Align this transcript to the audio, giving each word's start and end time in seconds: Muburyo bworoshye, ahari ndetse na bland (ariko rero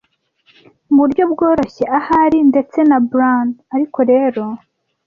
Muburyo 0.91 1.23
bworoshye, 1.31 1.83
ahari 1.97 2.37
ndetse 2.49 2.79
na 2.89 2.97
bland 3.09 3.53
(ariko 3.75 3.99
rero 4.11 4.43